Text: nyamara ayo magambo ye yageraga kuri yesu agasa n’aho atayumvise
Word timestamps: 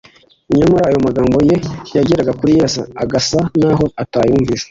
nyamara 0.57 0.85
ayo 0.89 0.99
magambo 1.07 1.37
ye 1.49 1.55
yageraga 1.95 2.37
kuri 2.39 2.51
yesu 2.59 2.81
agasa 3.03 3.39
n’aho 3.59 3.85
atayumvise 4.03 4.59